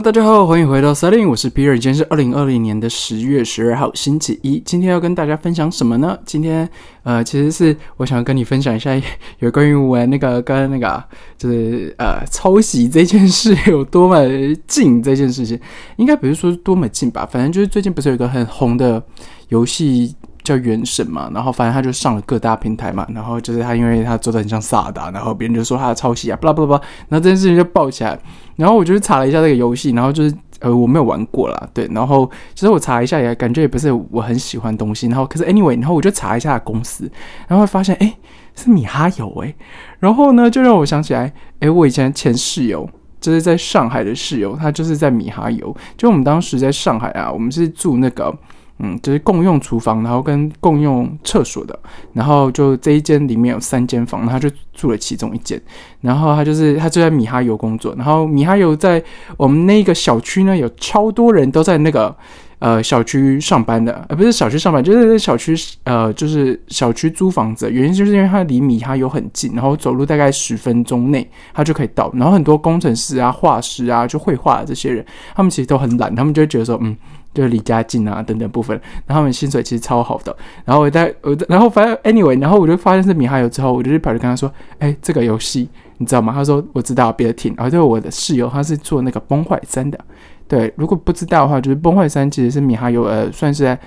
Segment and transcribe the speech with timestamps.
[0.00, 4.58] 大家好，欢迎回到 Selling，我是 Peter，今天是二零二零年的十月十二号，星期一。
[4.58, 6.18] 今天要跟大家分享什么呢？
[6.26, 6.68] 今天
[7.04, 9.00] 呃，其实是我想要跟你分享一下
[9.38, 11.02] 有关于我那个跟那个
[11.38, 14.18] 就是呃抄袭这件事有多么
[14.66, 15.58] 近这件事情，
[15.96, 19.02] 应该不是说多么近吧，反正就是最近不是有一个很红的
[19.48, 20.14] 游戏。
[20.44, 28.16] 叫原神嘛，然后反正他就上了各大平台嘛，然后就是他因为他做的很像萨达，然后别人就说他的抄袭啊，巴拉巴拉巴拉，然后这件事情就爆起来，
[28.56, 37.10] 然后我就查了一下这个游戏，然后就是呃我没有玩过啦，对，然后其实我查一下也感觉也不是我很喜欢东西，然后可是 anyway，然后我就查一下公司，
[37.48, 38.14] 然后发现哎
[38.54, 39.54] 是米哈游哎，
[39.98, 42.86] 然后呢就让我想起来哎我以前前室友
[43.18, 48.36] 就是在上海的室友，他就是在米哈游，就我们当时在上海啊，我们是住那个。
[48.80, 51.78] 嗯，就是共用厨房，然后跟共用厕所的，
[52.12, 55.60] 然后就这一间里面有三间房，他就住了其中一间，
[56.00, 59.02] 然后他就是他就在米哈游工作，然后米哈游在
[59.36, 62.12] 我们那个小区呢，有超多人都在那个
[62.58, 65.54] 呃小区上班的，呃不是小区上班，就是在小区
[65.84, 76.96] 呃就是小区租房子，原因就是因为它离米哈游很近，然后走路大概十分钟内他就可以到，然后很多工程师啊、画师啊、就绘画的这些人，他们其实都很懒，他们就觉得说嗯。
[77.34, 80.34] 就是离家近啊，等等部分，然后他们薪水其实超好的。
[80.64, 85.68] 然后我在我，然后反正 anyway，然后我就发现是米哈游之后，我就跑去跟他说：“哎，这个游戏
[85.98, 89.98] 你知道吗？”他说：“我知道，别听。”然后就我的室友，他是做那个崩坏三的。
[90.46, 93.78] 对，如果不知道的话，就是崩坏三其实是米哈游呃，算是在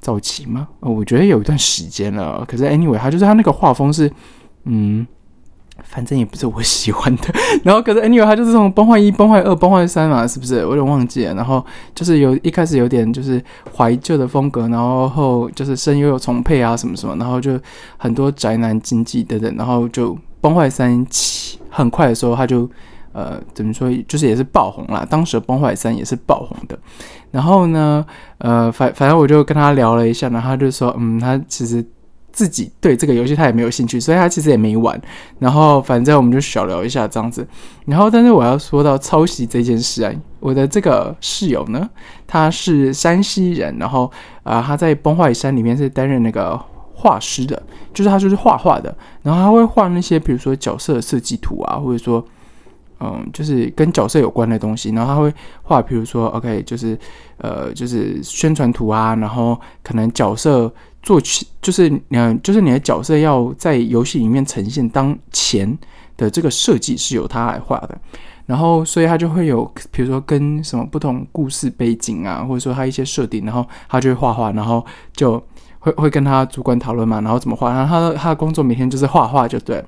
[0.00, 0.66] 早期吗？
[0.80, 2.44] 我觉得有一段时间了。
[2.48, 4.10] 可是 anyway，他就是他那个画风是
[4.64, 5.06] 嗯。
[5.84, 7.22] 反正也不是我喜欢的，
[7.64, 10.56] 然后可是 anyway，他就是从崩坏一、崩坏二、崩坏三嘛，是不是？
[10.56, 11.34] 我有点忘记了。
[11.34, 13.42] 然后就是有一开始有点就是
[13.74, 17.58] 怀旧的风格，然后后就是声优有重配啊什么什么，然后就
[17.96, 22.68] 很多宅男经济等等，然后就崩坏三起很快的时候，他就
[23.12, 25.06] 呃怎么说，就是也是爆红了。
[25.08, 26.78] 当时崩坏三也是爆红的。
[27.30, 28.04] 然后呢，
[28.38, 31.84] 呃反反正我就跟他聊了一下，然后他就说，嗯，他其实。
[32.38, 35.00] 自己对这个游戏他也没有兴趣，所以他其实也没玩。
[35.40, 37.44] 然后反正我们就小聊一下这样子。
[37.84, 41.90] 然后，但是我要说到抄袭这件事啊，我的这个室友呢，
[42.28, 44.08] 他是山西人，然后
[44.44, 46.56] 啊，他在崩坏山里面是担任那个
[46.94, 47.60] 画师的，
[47.92, 48.96] 就是他就是画画的。
[49.24, 52.24] 然后他会画那些比如说角色设计图啊，或者说
[53.00, 54.90] 嗯，就是跟角色有关的东西。
[54.90, 56.98] 然后他会画，比如说 OK，就是
[57.38, 60.72] 呃，就是宣传图啊，然后可能角色。
[61.00, 65.78] 做起就是嗯，就是你的角色要在游戏里面呈现当前
[66.16, 67.96] 的这个设计是由他来画的，
[68.46, 74.84] 然后所以他就会有比如说跟什么不同故事背景啊，或者说他一些设定，然后他就会画画，然后
[75.14, 75.42] 就
[75.78, 79.82] 会会跟他主管讨论嘛，然后怎么画，然后他的他的工作每天就是画画就对。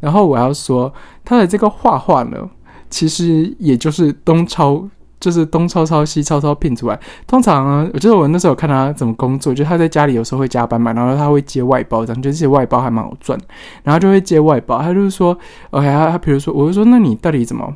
[0.00, 0.92] 然后我要说
[1.24, 2.48] 他的这个画画呢，
[2.90, 4.88] 其实也就是东抄。
[5.20, 6.96] 就是东抄抄西抄抄拼出来。
[7.26, 13.36] 通常啊，我记得我那时候看他怎么工作，就他在家里有时候会加班嘛，然后他会接外包，这样就这些外包还蛮好赚。
[13.82, 15.36] 然后就会接外包，他就是说
[15.70, 17.74] ，OK，他他比如说，我就说，那你到底怎么，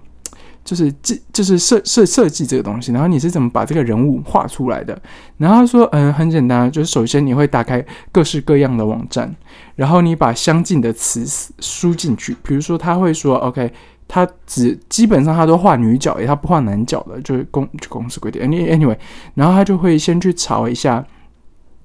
[0.64, 5.00] 就是这就是设设设计这个东西，然后你是怎么把这个人物画出来的？
[5.38, 9.34] 然后他说，嗯，很简单，就是首先你会打开各式各样的网站，
[9.76, 11.24] 然后你把相近的词
[11.60, 13.72] 输进去，比如说他会说，OK。
[14.08, 18.42] 他只基本上他都画女角，他不画男角的，就是公公司规定。
[18.42, 18.98] Anyway，
[19.32, 21.02] 然后他就会先去查一下，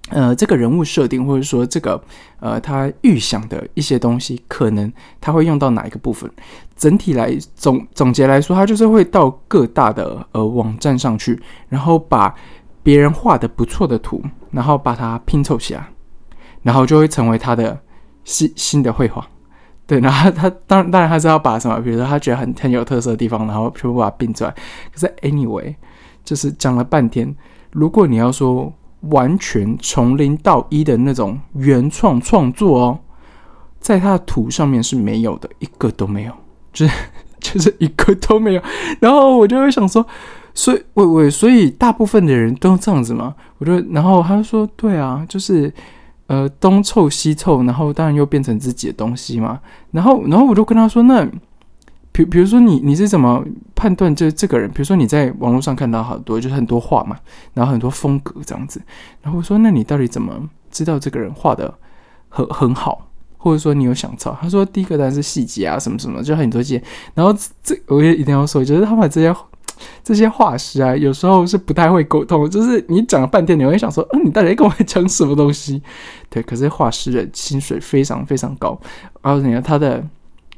[0.09, 2.01] 呃，这个人物设定或者说这个
[2.39, 6.29] 呃他预想的一些东西，可能他会用到哪一个部分。
[6.75, 12.33] 整体来总总结来说，他就是会到各大的呃网站上去，然后把
[12.83, 15.87] 别人画的不错的图，然后把它拼凑起来，
[16.61, 17.77] 然后就会成为他的
[18.23, 19.27] 新新的绘画。
[19.85, 24.53] 对，然后他当然当然他是要把什么，比如说他觉得很很有特色的地方，然后全部把它并出来。
[24.93, 25.75] 可是 anyway，
[26.23, 27.35] 就是讲了半天，
[27.71, 28.71] 如果你要说
[29.01, 32.99] 完全从零到一的那种原创创作哦，
[33.79, 36.33] 在他的图上面是没有的，一个都没有，
[36.73, 36.93] 就是
[37.39, 38.61] 就是一个都没有。
[38.99, 40.05] 然后我就会想说，
[40.53, 43.35] 所以我我所以大部分的人都这样子嘛？
[43.57, 45.73] 我就然后他说，对啊，就是。
[46.29, 49.57] 呃，东凑西凑，然后当然又变成自己的东西嘛。
[49.91, 51.25] 然后，然后我就跟他说：“那，
[52.17, 54.67] 比比如说你你是怎么判断这这个人？
[54.71, 57.15] 比如说你在网络上看到好多，就是很多画嘛，
[57.53, 58.81] 然后很多风格这样子。
[59.21, 61.71] 然后我说：那你到底怎么知道这个人画的
[62.27, 63.07] 很很好？
[63.37, 64.35] 或者说你有想抄？
[64.41, 66.83] 他说：第一个当然是细节啊，什么什么，就很多细节。
[67.13, 67.31] 然后
[67.61, 69.35] 这我也一定要说，就是他把这些。”
[70.03, 75.79] 这些画师啊，有时候是不太会沟通，就是你讲了半天，你会想说，嗯，你到底跟我讲什么东西？
[76.31, 78.79] 对，可是画师的薪水非常非常高，
[79.21, 80.03] 而且他的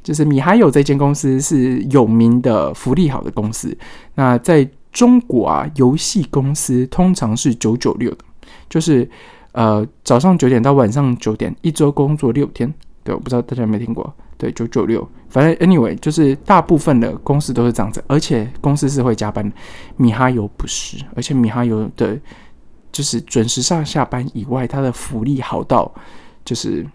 [0.01, 3.77] 就是米哈游这间公司是有名的福利好的公司。
[4.15, 8.17] 那在中国啊，游戏公司通常是九九六的，
[8.69, 9.07] 就是
[9.51, 12.73] 呃早上九点到晚上九点，一周工作六天。
[13.03, 14.13] 对，我不知道大家有没有听过。
[14.37, 19.51] 对，九九六，反正 anyway 就是大部分的公司都是这样子，而且公司是会加班。
[19.97, 22.17] 米哈游不是，而且米哈游的，
[22.91, 25.93] 就是准时上下班以外，它的福利好到
[26.43, 26.85] 就是。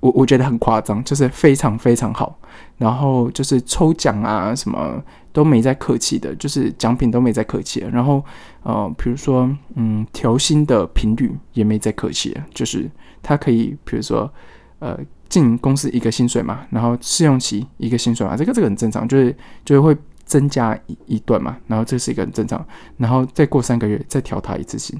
[0.00, 2.38] 我我觉得很夸张，就是非常非常好，
[2.78, 5.02] 然后就是抽奖啊什么
[5.32, 8.24] 都没在客气的，就是奖品都没在客气，然后
[8.62, 12.90] 呃，比如说嗯调薪的频率也没在客气，就是
[13.22, 14.32] 他可以比如说
[14.78, 14.98] 呃
[15.28, 22.64] 进公司一个薪水嘛，然后试用期一个薪水嘛，这个这个很正常，就是就会增加一一段嘛，然后这是一个很正常，
[22.96, 24.96] 然后再过三个月再调他一次薪。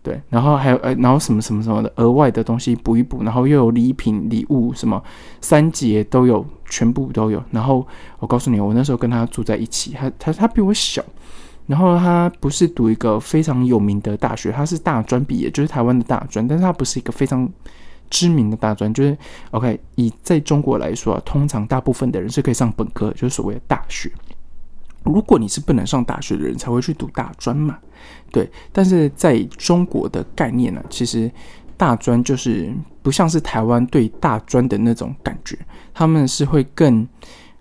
[0.00, 5.02] 对，然后还有呃，然后什么什么什么的额外的东西补一补，然后又有礼品礼物什么
[5.40, 7.42] 三节都有，全部都有。
[7.50, 7.86] 然后
[8.18, 11.04] 我告诉你，我那时候跟他住在一起，他他他比我小，
[11.66, 17.46] 然后他不是读一个非常有名的大学，他是大专毕业，就是台湾的大专，但是他不是一个非常
[18.08, 19.18] 知名的大专，就是
[19.50, 24.10] OK 以在中国来说啊，通常大部分的人是可以上本科，就是所谓的大学。
[25.12, 27.78] 如果你是不能上大学的人，才会去读大专嘛？
[28.30, 31.30] 对，但是在中国的概念呢，其实
[31.76, 32.72] 大专就是
[33.02, 35.58] 不像是台湾对大专的那种感觉，
[35.92, 37.06] 他们是会更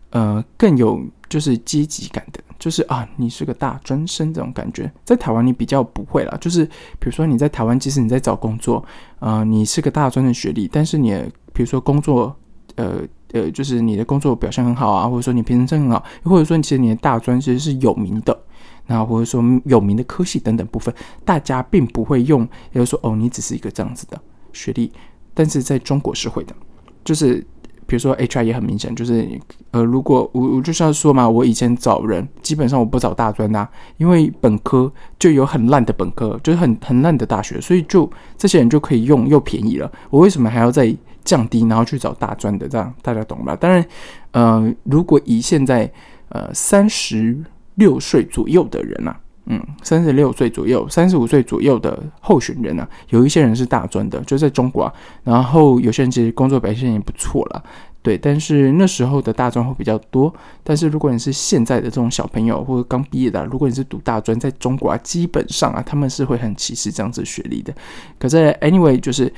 [0.09, 8.83] 呃更有就是阶级感的，就是啊，你是个大专生这种感觉，在台湾你比较不会啦，就是比如说你在台湾，即使你在找工作，
[9.19, 11.11] 呃，你是个大专的学历，但是你
[11.53, 12.35] 比如说工作，
[12.77, 13.01] 呃。
[13.33, 18.35] 呃，就是你的工作表现很好啊，或者说你评分很好，或者说其实你的大专其实是有名的，
[18.85, 20.95] 那或者说有名的科系等等部分，
[21.25, 24.17] 大家并不会用，也就是说哦，你只是一个这样子的
[24.53, 24.89] 学历，
[25.33, 26.55] 但是在中国是会的，
[27.03, 27.45] 就是
[27.85, 29.27] 比如说 HR 也很明显，就是
[29.71, 34.89] 呃，如果我我就是说嘛，我以前找人基本上我不找大专的，因为本科
[35.19, 40.95] 就有很烂的本科，就是很很烂的大学，所以就这些人就可以用又便宜了，我为什么还要在？
[41.27, 43.53] 降低，然后去找大专的，这样大家懂吧？
[43.53, 43.85] 当然，
[44.31, 45.91] 呃，如果以现在
[46.29, 47.37] 呃三十
[47.75, 49.13] 六岁左右的人呐，
[49.47, 54.93] 嗯，三十六岁左右、三十五岁左右的候选人呐，有一些人是大专的，就在中国啊，
[55.25, 57.61] 然后有些人其实工作表现也不错了，
[58.01, 58.17] 对。
[58.17, 60.33] 但是那时候的大专会比较多。
[60.63, 67.73] 但是如果你是现在的这种小朋友或者刚毕业的，如果你是读大专，在中国啊，基本上啊，他们是会很歧视这样子学历的。
[68.17, 69.31] 可是 anyway 就是。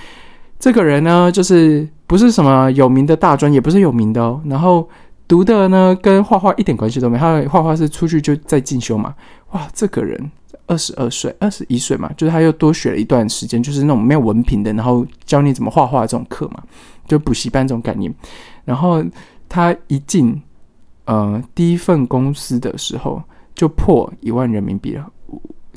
[0.59, 4.41] 这个人呢，就是不是什么有名的大专，也不是有名的哦。
[4.45, 4.87] 然后
[5.25, 7.17] 读的呢，跟画画一点关系都没。
[7.17, 9.15] 他画画是出去就在进修嘛。
[9.51, 10.29] 哇，这个人
[10.67, 16.61] 二十二岁、二十一岁嘛，就是他又多学了一段时间，就是那种没有文凭的，然后教你怎么画画这种课嘛，
[17.07, 18.13] 就补习班这种概念。
[18.65, 19.01] 然后
[19.47, 20.39] 他一进
[21.05, 23.23] 呃第一份公司的时候，
[23.55, 25.09] 就破一万人民币了。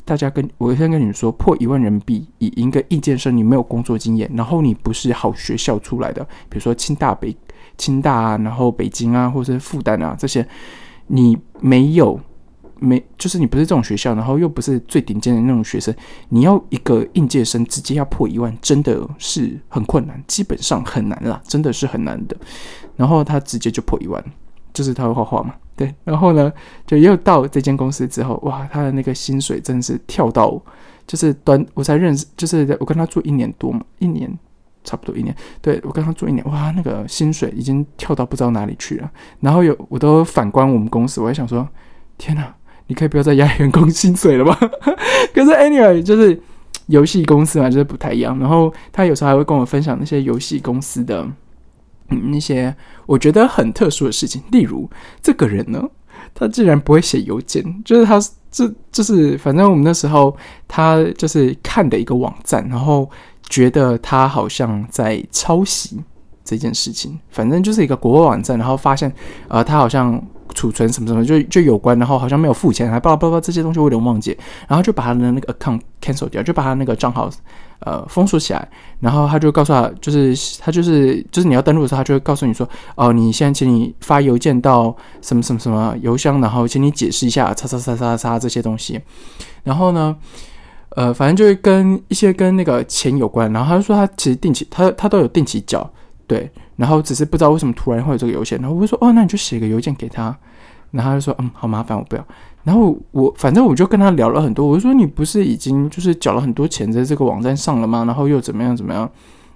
[0.05, 7.35] 大家跟我先跟你说，破一万人民币，以一个应届生，你没有工作经验，然后你不是好学校出来的，比如说清大、北
[7.77, 10.45] 清大啊，然后北京啊，或者是复旦啊这些，
[11.07, 12.19] 你没有
[12.79, 15.95] 没，就是你不是这种学校，然后又不是最顶尖的那种学生，
[16.29, 22.35] 你要一个应届生直接要破一万，真的是很困难，基本上很难啦，真的是很难的。
[22.97, 24.23] 然后他直接就破一万，
[24.73, 25.53] 就是他会画画嘛。
[25.75, 26.53] 对，然后呢，
[26.85, 30.61] 就又到这间公司之后，哇，他的那个薪水真是跳到，
[31.07, 34.31] 就是短，我才认识，就是我跟他做一年多嘛，一年
[34.83, 39.11] 差不多一年，对我跟他做一年，哇，那个薪水已经跳到不知道哪里去了。
[39.39, 41.67] 然后有我都反观我们公司，我还想说，
[42.19, 42.53] 天哪，
[42.85, 44.55] 你可以不要再压员工薪水了吗？
[45.33, 46.39] 可是 anyway，就是
[46.85, 48.37] 游戏公司嘛，就是不太一样。
[48.37, 51.27] 然后他有时候还会跟我分享那些游戏公司的。
[52.09, 54.89] 那些我觉得很特殊的事情，例如
[55.21, 55.81] 这个人呢，
[56.33, 58.19] 他竟然不会写邮件，就是他
[58.51, 60.35] 这就是反正我们那时候
[60.67, 63.09] 他就是看的一个网站，然后
[63.49, 65.99] 觉得他好像在抄袭
[66.43, 69.13] 这件事情，反正就是一个国外网站，然后发现
[69.47, 70.21] 呃他好像。
[70.55, 77.27] 储存什么什么就就有关，然后好像没有付钱，还巴拉巴拉这些东西我有点忘记，然后就把他的那个 account cancel 掉，就把他那个账号
[77.85, 78.67] 呃封锁起来，
[78.99, 88.99] 然后他就告诉他，就是他就是就是你要登录的时候，他就会告诉你说，哦，你现在请你发邮件到什么什么什么邮箱，然后请你解释一下，叉叉叉叉叉这些东西，
[89.63, 90.15] 然后呢，
[90.89, 95.89] 呃，反正就是跟一些跟那个钱有关，然后他就说他其实定期他他都有定期缴，
[96.27, 96.51] 对。
[96.75, 100.35] 然后只是不知道为什么突然会有这个邮件，然后我就说哦，那你就写个邮件给他，
[100.89, 102.27] 然后他就说嗯，好麻烦，我不要。
[102.63, 108.05] 然后我反正我就跟他聊了很多，我就说你不是已经就是缴了很多钱在这个网站上了吗？
[108.05, 109.09] 然后又怎么样怎么样？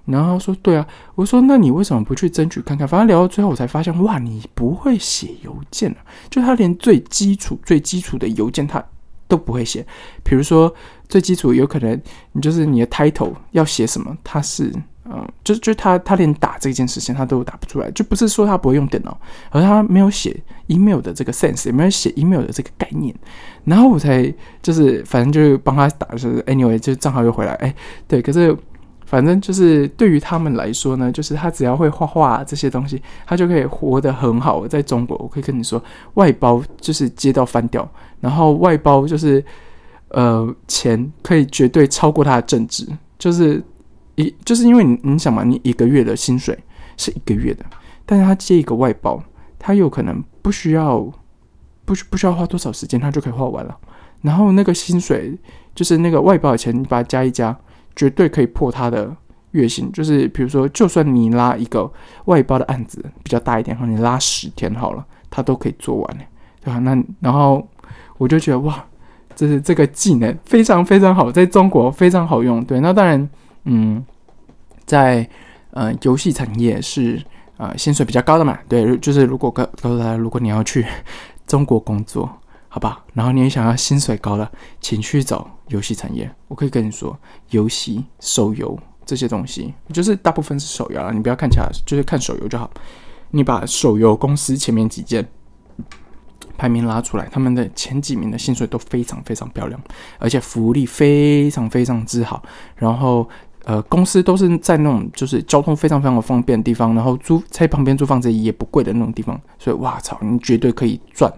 [0.04, 2.88] 然后他说对啊，我说那你为什么不去争取看看？
[2.88, 5.98] 反正聊到最后，我才发现哇，你不会写邮件啊，
[6.30, 8.82] 就他连最基础、最基础的邮件他
[9.26, 9.86] 都不会写。
[10.22, 10.74] 比如说
[11.08, 12.00] 最基础，有可能
[12.32, 14.72] 你就是你的 title 要写什么，他是。
[15.10, 23.14] 嗯，就就他他连打这件事情他都打不出来，就不是说他不会用电脑，而他没有写 email 的这个 sense，也没有写 email 的这个概念，
[23.64, 27.74] 然后我才就是反正就帮他打，就是 anyway 就正好又回来，哎，
[28.06, 28.54] 对，可是
[29.06, 34.68] 反正就是对于他们来说呢，就是他只要会画画这些东西，他就可以活得很好。
[34.68, 35.82] 在中国，我可以跟你说，
[36.14, 39.42] 外包就是接到翻掉，然后外包就是
[40.10, 42.86] 呃钱可以绝对超过他的正职，
[43.18, 43.62] 就是。
[44.20, 46.58] 一就是因为你你想嘛，你一个月的薪水
[46.96, 47.64] 是一个月的，
[48.04, 49.22] 但是他接一个外包，
[49.60, 50.98] 他有可能不需要
[51.84, 53.78] 不不需要花多少时间，他就可以花完了。
[54.22, 55.38] 然后那个薪水
[55.72, 57.56] 就是那个外包的钱，你把它加一加，
[57.94, 59.16] 绝对可以破他的
[59.52, 59.88] 月薪。
[59.92, 61.88] 就是比如说，就算你拉一个
[62.24, 66.18] 外包的案子比较大一点，然后你拉十天好了，他都可以做完
[66.60, 66.80] 对吧？
[66.80, 67.64] 那然后
[68.16, 68.84] 我就觉得哇，
[69.38, 72.64] 这是这个技能非常非常好，在中国非常好用。
[72.64, 73.28] 对，那当然。
[73.70, 74.02] 嗯，
[74.86, 75.28] 在
[75.72, 77.22] 呃游戏产业是
[77.58, 78.58] 呃薪水比较高的嘛？
[78.66, 80.86] 对，就是如果告告诉大家，如果你要去
[81.46, 82.30] 中国工作，
[82.68, 86.30] 好吧，然后你也想要薪水高的，请去找游戏产业。
[86.46, 87.14] 我可以跟你说，
[87.50, 92.70] 游戏手游这些东西，就是大部分是手游啊，你不要看起来就是看手游就好。
[93.32, 95.28] 你把手游公司前面几件
[96.58, 99.80] 排名拉出来，他们的前几名的薪水都非常非常漂亮，
[100.18, 102.42] 而且福利非常非常之好，
[102.76, 103.26] 然后。
[103.64, 111.30] 呃，公司都是在那种就是交通非常非常的方便的地方，然后租在旁边租房子也不贵的那种地方，所以哇操，你绝对可以赚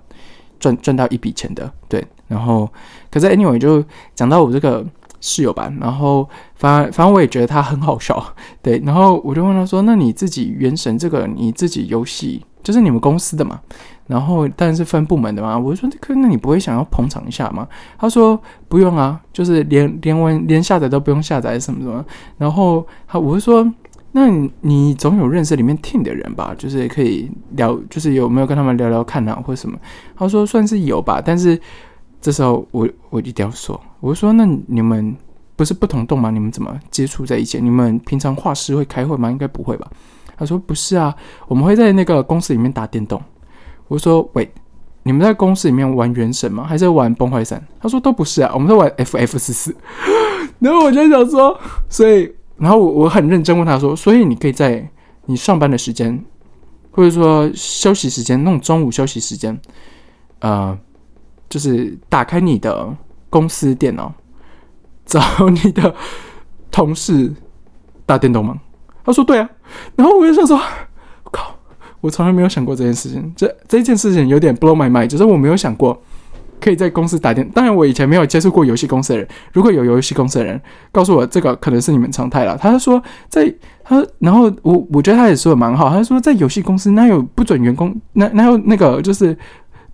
[0.60, 1.68] 赚赚到一笔钱的。
[1.88, 2.70] 对，然后
[3.10, 3.84] 可是 anyway 就
[4.14, 4.86] 讲到我这个
[5.20, 8.24] 室友吧，然后反反正我也觉得他很好笑，
[8.62, 13.60] 对，然后我就问他说：“那你自己原神这个你自己游戏就是你们公司的嘛？”
[14.06, 17.68] 然后当然是分部门的嘛，我说这个那你不会想要捧场一下吗？
[17.96, 22.04] 他说不用啊，就是连连玩连下载都不用下载什么什么。
[22.36, 23.64] 然后他我是说，
[24.10, 24.28] 那
[24.62, 26.52] 你总有认识里面 team 的人吧？
[26.58, 29.78] 就是可以聊，就是有没有跟他们聊聊看啊，或什么？
[30.16, 31.56] 他说算是有吧，但是
[32.20, 35.14] 这时候我我一定要说，我说那你们
[35.54, 36.32] 不是不同栋吗？
[36.32, 37.60] 你们怎么接触在一起？
[37.60, 39.30] 你们平常画室会开会吗？
[39.30, 39.88] 应该不会吧？
[40.40, 41.14] 他说不是啊，
[41.46, 43.22] 我们会在那个公司里面打电动。
[43.88, 44.50] 我说：“喂，
[45.02, 46.64] 你们在公司里面玩原神吗？
[46.64, 49.76] 还是玩崩坏三？”他说：“都不是啊，我们在玩 FF 四四。”
[50.58, 54.88] 然后我就想说，所以，然后我我很认真问他说：“所以你可以在
[55.26, 56.24] 你上班的时间，
[56.90, 59.60] 或者说休息时间，那种中午休息时间，
[60.38, 60.78] 呃，
[61.50, 62.96] 就是打开你的
[63.28, 64.10] 公司电脑，
[65.04, 65.20] 找
[65.50, 65.94] 你的
[66.70, 67.34] 同事
[68.06, 68.58] 打电动吗？”
[69.10, 69.48] 他说：“对啊。”
[69.96, 70.60] 然后我就想说。
[71.32, 71.54] 靠
[72.00, 76.02] 我从来没有想过这件事情，这这件事情有点 blow my mind，就是我没有想过
[76.60, 77.48] 可以在公司打电。
[77.50, 79.28] 当然，我以前没有接触过游戏公司的人。
[79.52, 82.56] 如果有游戏公司的人告诉我这个，可能是你们常态了。
[82.56, 85.88] 他就说在他，然后我我觉得他也说的蛮好。
[85.90, 89.36] 他说在游戏公司，那有不准员工，那那有那个就是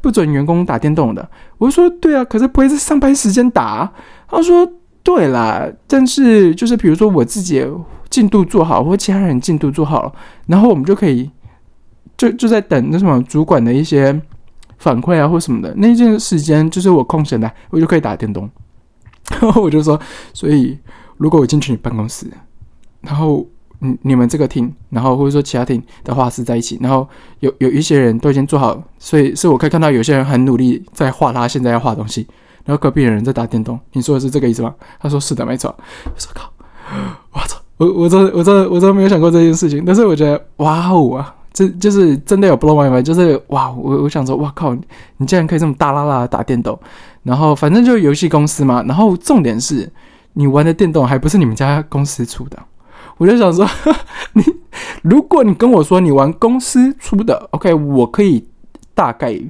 [0.01, 1.29] 不准员工打电动的。
[1.59, 3.93] 我说对啊，可是不会在上班时间打。
[4.29, 4.67] 他说
[5.07, 7.65] 对啦，但是就是比如说我自己
[8.11, 10.13] 进度做好，或其他人进度做好了，
[10.49, 11.31] 然后我们就可以。
[12.19, 14.19] 就就在等那什么主管的一些
[14.79, 18.49] 反馈啊，或什么的那件时间，就是我空闲的，我就可以打电动。
[19.39, 20.01] 然 后我就说，
[20.33, 20.79] 所以
[21.19, 22.27] 如果我进去你办公室，
[23.03, 23.47] 然后
[23.81, 27.07] 你你们这个厅，然后或者说其他厅的画师在一起，然后
[27.41, 32.27] 有有一些人都已经做好，所以是我可以看到有些人很努力在画他现在要画东西，
[32.67, 33.81] 然后隔壁的人在打电动。
[33.93, 34.75] 你说的是这个意思吗？
[35.01, 35.75] 他说是的，没错。
[36.05, 36.53] 我说靠，
[37.33, 41.35] 我操，我我真我真我真没有想过这件事情，但是我觉得哇哦啊！
[41.53, 44.75] 这就是真的有 blow my mind，就是哇，我我想说，哇靠，
[45.17, 46.79] 你竟然可以这么大啦啦打电动，
[47.23, 49.91] 然后反正就是游戏公司嘛，然后重点是
[50.35, 52.59] 你玩的电动还不是你们家公司出的，
[53.17, 53.67] 我就想说，
[54.35, 54.43] 你
[55.01, 58.47] 如果你跟我说你玩公司出的，OK，我可以
[58.95, 59.41] 大概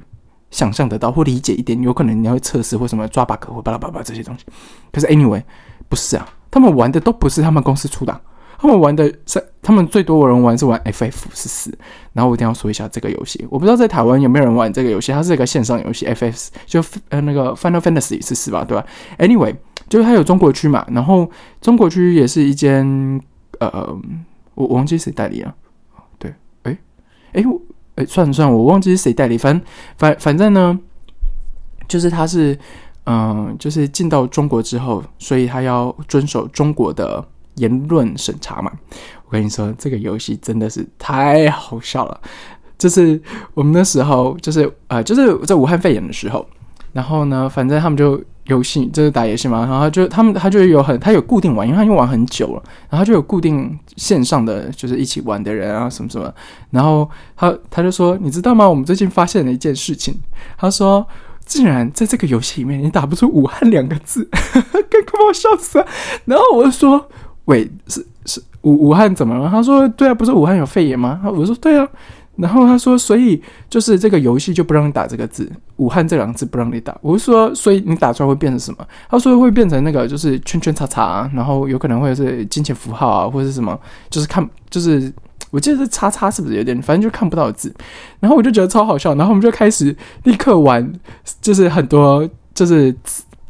[0.57, 4.43] 想象得到或理解一点，有可能你要测试或什么抓 bug 或巴拉巴拉这些东西，
[4.91, 5.43] 可是 anyway
[5.87, 8.21] 不是啊，他们玩的都不是他们公司出的。
[8.59, 11.77] 他们玩的是，他们最多人玩是玩 FF 十四，
[12.13, 13.45] 然后我一定要说一下这个游戏。
[13.51, 18.83] 我不知道在台湾有没有人玩这个游戏，它是一个线上游戏，FF 就呃那个 Final Fantasy 十四吧，对吧
[19.19, 19.55] ？Anyway，
[19.87, 21.29] 就是它有中国区嘛，然后
[21.61, 23.21] 中国区也是一间
[23.59, 23.95] 呃，
[24.55, 25.53] 我忘记谁代理了。
[26.17, 26.33] 对，
[26.63, 26.75] 哎
[27.33, 27.43] 哎
[27.97, 29.61] 哎，算了算了，我忘记是谁代理，反
[29.97, 30.79] 反反正呢，
[31.87, 32.57] 就是他是
[33.05, 37.23] 嗯，就是进到中国之后，所以他要遵守中国的。
[37.57, 38.71] 言论审查嘛。
[39.25, 42.21] 我跟你说，这个游戏真的是太好笑了。
[42.77, 43.19] 就是
[43.55, 46.45] 我们那时候，就是呃，就是在武汉肺炎的时候，
[46.93, 56.33] 然后呢，反正他们就游戏，就是打游戏嘛，然后就他们他就有很他有固定玩，因为他已经玩很久了，然后就有固定线上的就是一起玩的人啊什么什么，
[56.71, 58.67] 然后他他就说，你知道吗？
[58.67, 60.17] 我们最近发现了一件事情，
[60.57, 61.05] 他说，
[61.45, 65.87] 竟然在这个游戏里面你打不出武汉两个字，快把我笑死了。
[66.25, 67.09] 然后我就说，
[67.45, 69.49] 喂，是是武武汉怎么了？
[69.49, 71.21] 他说，对啊，不是武汉有肺炎吗？
[71.25, 71.87] 我说，对啊。
[72.37, 76.95] 然后他说，所以就是这个游戏就不让你打这个字“武汉”这两个字不让你打。
[77.01, 78.87] 我说，所以你打出来会变成什么？
[79.09, 83.79] 他说会变成那个就是圈圈叉叉，然后有可能会是金钱符号啊，或者是什么，
[84.09, 85.11] 就是看就是
[85.49, 87.73] 我记得是叉叉是不是有点，反正就看不到字。
[88.19, 90.93] 然后我就觉得超好笑，然后我们就开始立刻玩，
[91.41, 92.95] 就是很多就是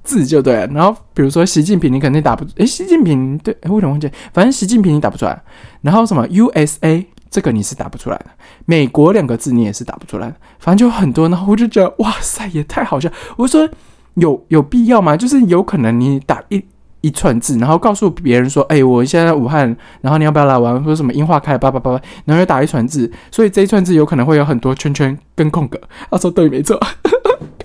[0.03, 0.67] 字就对了。
[0.67, 4.09] 然后比如说习近平，你肯定打不诶，习近平对，诶，为什么忘记？
[4.33, 5.41] 反正习近平你打不出来。
[5.81, 7.05] 然后什么 USA。
[7.29, 8.25] 这个你是打不出来的，
[8.65, 13.09] 美国两个字你也是打不出来的，反正就很多，然后我就觉得哇塞，也太好笑。
[13.35, 13.67] 我说
[14.15, 15.15] 有有必要吗？
[15.15, 16.63] 就是有可能你打一
[17.01, 20.83] 一串字，然后告诉别人说，哎，我现在在武汉，然后你要不要来玩？
[20.83, 25.79] 说什么樱花开了，叭叭叭叭，然后又打一串字，所以这一串字有可能会有很多圈圈跟空格。
[26.09, 26.79] 他说对，没错，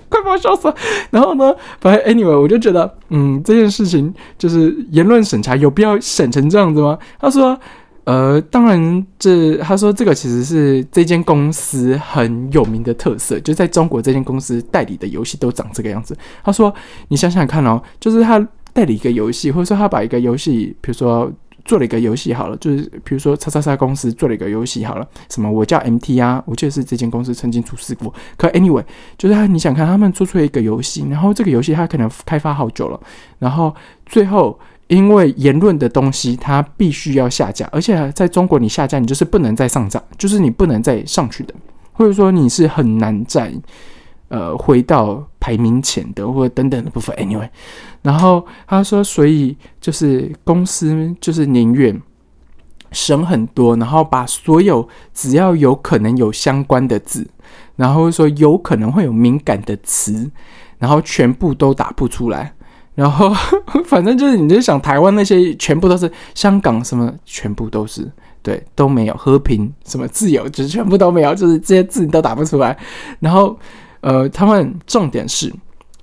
[0.09, 0.75] 快把我笑死了。
[1.09, 6.97] 然后呢，反正 anyway，我就觉得，嗯，这件事情就是言论审查有必要审成这样子吗？
[7.19, 7.57] 他说。
[8.05, 16.13] 呃，当然，这他说这个其实是这间公司很有名的特色，就在中国这间公司代理的游戏都长这个样子。
[16.43, 16.73] 他说，
[17.07, 21.31] 你想想看哦，就是他代理一个游戏，或者说他把一个游戏，比如说
[21.63, 28.13] 做了一个游戏好了，就是比如说叉叉叉公司做了一个游戏好了，什么我叫 MT 啊，我记得是这间公司曾经出事过。
[28.35, 28.83] 可 anyway，
[29.17, 32.99] 就是他你想看他们做出一个游戏，然后这个游戏他可能开发好久了，
[33.39, 33.73] 然后
[34.05, 34.59] 最后。
[34.87, 41.53] 因为言论的东西，它必须要下架，而且在中国，你下架你就是不能再上涨，就是你不能再上去的，
[41.93, 43.51] 或者说你是很难再
[44.27, 47.15] 呃回到排名前的，或者等等的部分。
[47.15, 47.49] Anyway，
[48.01, 51.99] 然后他说，所以就是公司就是宁愿
[52.91, 57.25] 省很多，然后把所有只要有可能有相关的字，
[57.77, 60.29] 然后说有可能会有敏感的词，
[60.77, 62.53] 然后全部都打不出来。
[62.95, 63.33] 然后，
[63.85, 68.07] 反正就是，你就想台湾那些全部都是香港什么，全部都是
[68.41, 72.77] 对都没有和平什么自由，就是全部都没有，就是这些字你都打不出来。
[73.19, 73.57] 然后，
[74.01, 75.51] 呃，他们重点是，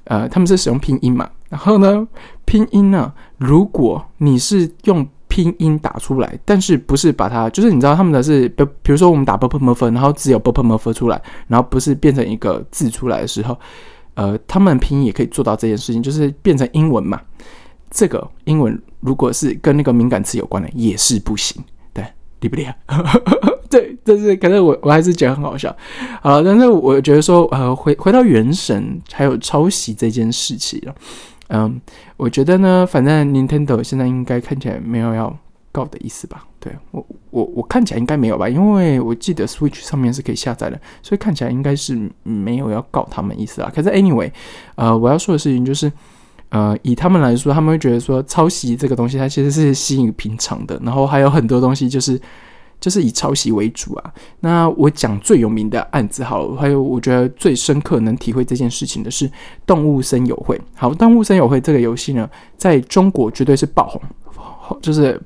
[0.04, 1.28] 呃，他们是使用拼音嘛。
[1.48, 2.06] 然后呢，
[2.44, 13.56] 拼音呢，如果你是用拼音打出来，但是不是把它，就是你知道他们的是，比比如说我们打 b p m f，然后只有 b p m f 出来，然后不是变成一个字出来的时候。
[14.14, 17.20] 呃，他们拼音也可以做到这件事情，就是变成英文嘛。
[17.90, 22.04] 这个英文如果是跟那个敏感词有关的，也是不行，对，
[22.40, 22.76] 厉不厉害？
[23.70, 25.74] 对，但是可是我我还是觉得很好笑。
[26.22, 30.94] 好，但是我觉得说，呃，回回到原神还有抄袭这件事情了。
[31.48, 31.80] 嗯，
[32.16, 35.36] 我觉得呢，反正 Nintendo 现在应该看起来没有要。
[35.72, 43.72] 告的意思吧，对我我我看起来应该没有吧，因为我记得 Switch 上面是可以下载的，所以看起来应该是没有要告他们意思啊。
[43.74, 44.30] 可是 anyway，
[44.74, 45.90] 呃，我要说的事情就是，
[46.50, 52.20] 呃，以他们来说，他们会觉得说抄袭这个东西它其实是吸引平常的，然后还有很多东西就是
[52.78, 54.12] 就是以抄袭为主啊。
[54.40, 59.26] 那我讲最有名的案子好，还有我觉得最深刻能体会这件事情的是
[59.64, 60.58] 《动物森友会》。
[60.74, 65.18] 好，《动物森友会》这个游戏呢，在中国绝对是爆红，就是。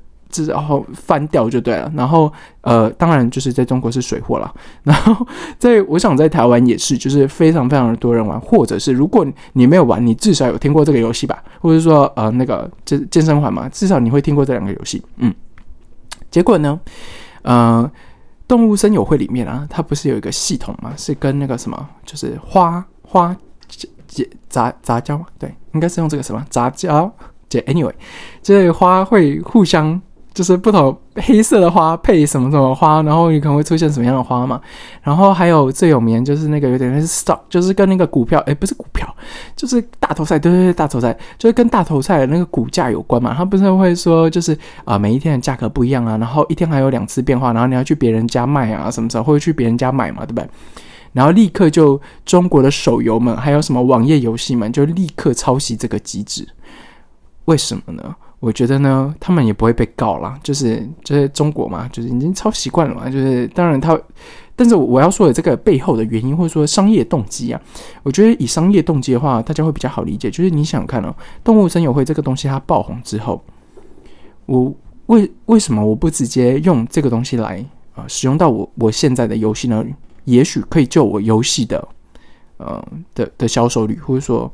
[0.47, 5.27] 然后翻掉就对了，然后呃，当然就是在中国是水货了， 然后
[5.59, 15.33] 在我想在台湾也是，就是非常非常的多人玩，或者是如果你没有玩，你至少有听过这个游戏吧，或者说呃那个健健身环嘛，至少你会听过这两个游戏，嗯。
[16.31, 16.81] 结果呢，
[17.43, 17.89] 呃，
[18.49, 20.93] 动物森友会里面啊，它不是有一个系统吗？
[20.97, 23.37] 是跟那个什么，就是花花
[24.09, 25.27] 结杂杂交吗？
[25.39, 27.09] 对，应该是用这个什么杂交。
[27.49, 27.93] 姐，anyway，
[28.43, 30.01] 这花会互相。
[30.35, 34.61] 就是不同黑色的花配什么什么花，然后你可能会出现什么样的花嘛？
[35.01, 39.09] 然后还有最有名就是那个有点类似 stock，就是跟那个股票，哎，不是股票，
[39.55, 43.33] 就是大头菜，对对对，大头菜就是跟大头菜的那个股价有关嘛。
[43.33, 50.49] 他不是会说就是啊，每一天的价格不一样啊，然后一天还有两次变化，然后你要去别人家卖啊，什么时候会去别人家买嘛，对不对？
[51.13, 56.49] 然后立刻就中国的手游们还有什么网页游戏们就立刻抄袭这个机制，
[57.45, 58.17] 为什么呢？
[58.45, 63.99] 我觉得呢，他们也不会被告啦，就是就是中国嘛，就是已经超习惯了嘛，就是当然他，
[64.55, 67.59] 但是我要说的这个背后的原因或者说商业动机啊，
[68.03, 70.31] 我觉得以商业动机的话，大家会比较好理解。
[70.31, 73.43] 就是你想看哦，动物森友会这个东西它爆红之后，
[74.45, 74.71] 我
[75.07, 79.83] 为为什么我不直接用这个东西来啊使用到我我现在的游戏呢？
[80.25, 81.89] 也许可以救我游戏的
[82.59, 84.53] 呃的的销售率，或者说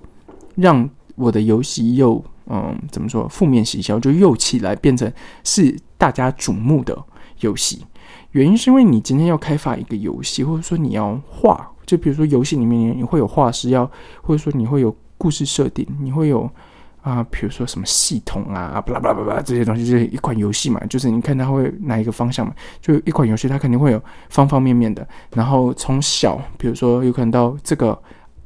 [0.55, 5.11] 让我的游戏又嗯怎么说负面洗销，就又起来变成
[5.45, 6.97] 是大家瞩目的
[7.41, 7.87] 游戏。
[8.33, 13.89] 原因是因为你今天要开发一个游戏，或者说你要画，就比如说游戏里面你会有画师要，
[14.21, 16.49] 或者说你会有故事设定，你会有
[17.03, 27.97] 啊，比如说什么系统啊，巴拉巴拉巴拉这些东西，就是一款游戏嘛，就是你看它会哪一个方向嘛，就一款游戏它肯定会有方方面面的，然后从小，比如说有可能到这个。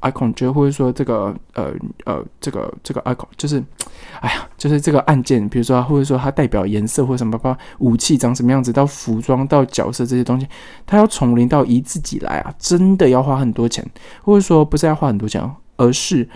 [0.04, 1.72] Icon 就或者说这个呃
[2.04, 3.62] 呃这个这个 icon 就是，
[4.20, 10.46] 哎呀，就是这个按键，比如说或者说它代表颜色或者什么，包括武器长什么样子，到服装到角色这些东西，
[10.86, 13.84] 它要从零到一自己来啊，真的要花很多钱，
[14.22, 16.28] 或者说不是要花很多钱，而是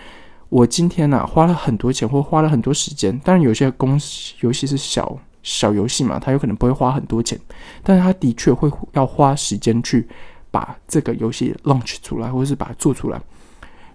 [0.49, 3.17] 我今天呢花了很多钱或花了很多时间。
[3.19, 7.39] 当然有些公司游戏是小小游戏嘛，它有可能不会花很多钱，
[7.83, 10.07] 但是它的确会要花时间去
[10.51, 13.21] 把这个游戏 launch 出来，或者是把它做出来。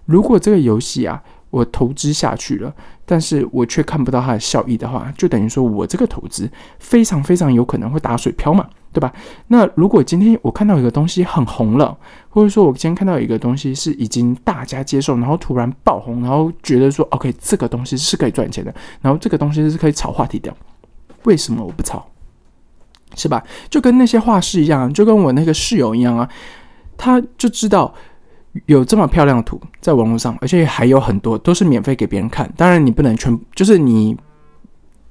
[0.05, 2.73] 如果这个游戏啊，我投资下去了，
[3.05, 9.11] 但是我却看不到它的效益的话，就等于说我这个投资非常非常有可能会打水漂嘛，对吧？
[9.47, 11.97] 那如果今天我看到一个东西很红了，
[12.29, 20.53] 或者说我今天看到一个东西是已经大家接受，然后突然爆红，然后觉得说 OK，这个东西是可以赚钱的，然后这个东西是可以炒话题的，
[21.23, 22.05] 为什么我不炒？
[23.15, 23.41] 是吧？
[23.69, 26.29] 就跟那些画室一样，就跟我那个室友一样啊，
[26.97, 27.93] 他就知道。
[28.65, 32.51] 有这么漂亮的图在网络上，而且还有很多都是免费给别人看。
[32.55, 34.17] 当然你不能全，就是你，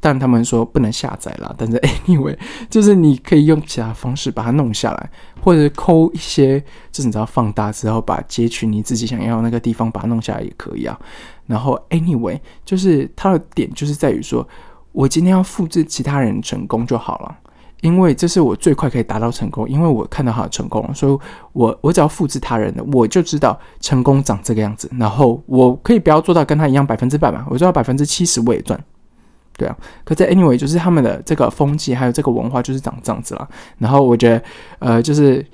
[0.01, 1.55] 但他们说不能下载了。
[1.59, 2.37] 但是 anyway，
[2.71, 6.59] 就是你可以用其他方式把它弄下来，或者抠一些，
[6.91, 10.99] 就是你知道放大之后把截取你自己想要那个地方把它弄下来也可以啊。
[11.47, 14.47] 然后 anyway，就是它的点就是在于说，
[14.93, 17.39] 我今天要复制其他人成功就好了。
[17.85, 21.18] 因为这是我最快可以达到成功，因为我看到他的成功，所以
[21.53, 24.90] 我我只要复制他人的，我就知道成功长这个样子。
[24.99, 28.83] 然后我可以不要做到跟他一样百分之百嘛，我做到百分之七十我也赚，
[29.59, 29.77] 对啊。
[30.03, 33.47] 可是 anyway，就是他们的这个风气还有这个文化就是长这样子了。
[33.77, 34.42] 然后我觉得，
[34.79, 35.44] 呃，就是。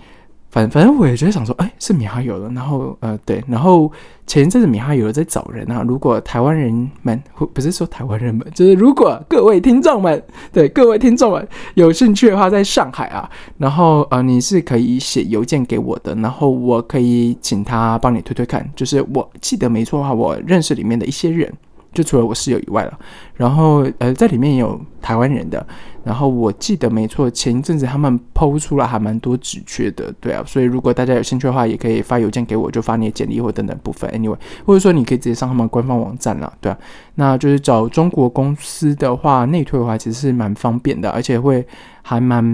[0.50, 2.50] 反反正我也觉得想说，哎，是米哈游了。
[2.50, 3.90] 然后呃，对，然后
[4.26, 5.84] 前一阵子米哈游在找人啊。
[5.86, 7.22] 如果台湾人们，
[7.54, 10.20] 不是说台湾人们，就是如果各位听众们，
[10.52, 18.68] 对各位听众们有兴趣的话，在上海啊，然后呃，你是可以写邮件给我的，然后我可以请他帮你推推看。
[18.74, 21.52] 就是我记得没错的话，我认识里面的一些人。
[21.92, 22.98] 就除了我室友以外了，
[23.35, 25.66] 然后呃，在里面也有台湾人的，
[26.05, 36.79] 然后我记得没错，前一阵子他们抛出了还蛮多职缺的，对啊，所以如果大家有兴趣的话，也可以发邮件给我，就发你的简历或等等部分，anyway，或者说你可以直接上他们官方网站了，对啊，
[37.16, 41.66] 那就是找中国公司的话，内推的话其实是蛮方便的，而且会
[42.03, 42.44] 还蛮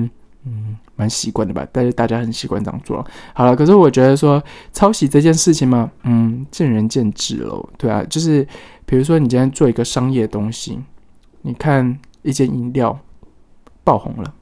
[0.45, 3.05] 嗯蛮习惯的吧，但是大家很习惯这样做。
[3.35, 8.47] 好了，可是我觉得说抄袭这件事情嘛，嗯，见仁见智喽，对啊，就是。
[8.87, 10.79] 比如说，你今天做一个商业东西，
[11.43, 12.97] 你看一件饮料
[13.83, 14.33] 爆红了，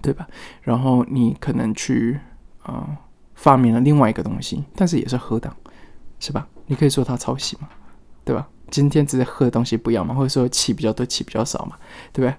[0.00, 0.26] 对吧？
[0.62, 2.18] 然后你可能去
[2.62, 2.96] 啊
[3.34, 5.54] 发明了另外一个东西，但是也是喝的，
[6.18, 6.48] 是吧？
[6.66, 7.68] 你可以说它抄袭嘛，
[8.24, 8.48] 对吧？
[8.70, 11.76] 今天只是喝的东西不一样嘛，或者说气比较多，气比较少嘛，
[12.14, 12.30] 对不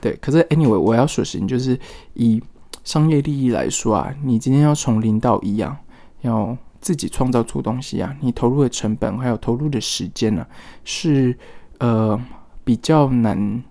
[0.00, 0.12] 对？
[0.12, 0.16] 对。
[0.16, 1.78] 可是 anyway，我要说的事情就是
[2.14, 2.42] 以
[2.84, 5.78] 商业利益来说啊，你今天要从零到一啊，
[6.22, 6.56] 要。
[6.84, 10.46] 自己创造出东西啊，你投入的成本还有投入的时间呢，
[10.84, 11.34] 是
[11.78, 12.22] 呃
[12.62, 13.62] 比较难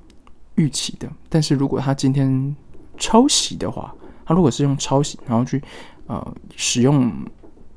[0.56, 1.08] 预期的。
[1.30, 2.56] 但是如果他今天
[2.98, 3.94] 抄袭的话，
[4.26, 5.62] 他如果是用抄袭，然后去
[6.08, 7.14] 呃使用，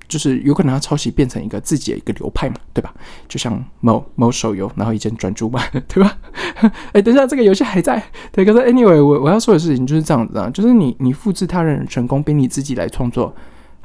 [0.08, 2.94] 就是有可能他抄袭变成一个自己的一个流派嘛，对吧？
[3.28, 6.16] 就像某某手游，然后一件转注嘛， 对吧？
[6.94, 8.02] 哎，等一下，这个游戏还在。
[8.32, 13.34] 对，可是 anyway，我我要说的事情就是这样子啊，就是你你复制他人的成功，比你自己来创作。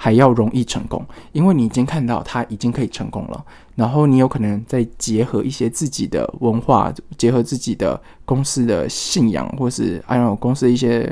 [0.03, 11.07] 还要容易成功，因为你已经看到他已经可以成功了，然后你有可能再结合一些自己的文化，结合自己的公司的信仰，或是按照公司的一些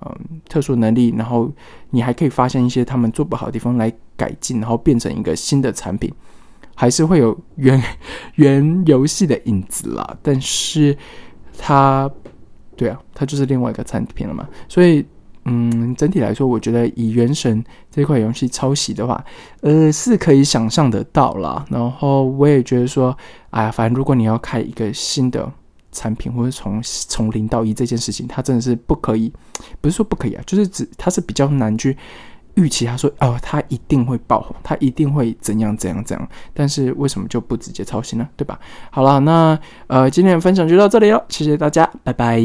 [0.00, 1.48] 嗯特殊能力，然后
[1.90, 6.12] 你还可以发现一些他们做不好的地方来改进，然后变成一个新的产品，
[6.74, 7.80] 还是会有原
[8.34, 10.18] 原游戏的影子啦。
[10.20, 10.98] 但是
[11.56, 12.10] 它，
[12.74, 15.06] 对啊，它就是另外一个产品了嘛，所以。
[15.48, 19.24] 嗯，整体来说，我觉得以《原神》这款游戏抄袭的话，
[19.60, 21.64] 呃，是可以想象得到啦。
[21.70, 23.16] 然后我也觉得说，
[23.50, 25.48] 哎呀，反正如果你要开一个新的
[25.92, 29.32] 产品，或者从从零到一这件事情，它真的是不可以，
[29.80, 31.96] 不是说不可以啊，就是指它是比较难去
[32.54, 32.84] 预期。
[32.84, 36.28] 他说，哦，它一定会爆红，它一定会怎样怎样怎样。
[36.52, 38.28] 但是为什么就不直接抄袭呢？
[38.36, 38.58] 对吧？
[38.90, 39.56] 好了，那
[39.86, 42.42] 呃，今天的分享就到这里了，谢谢大家，拜拜。